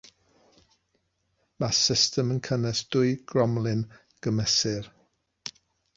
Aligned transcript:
Mae'r 1.63 1.75
system 1.81 2.33
yn 2.37 2.41
cynnwys 2.49 2.81
dwy 2.97 3.13
gromlin 3.33 3.85
gymesur. 4.25 4.91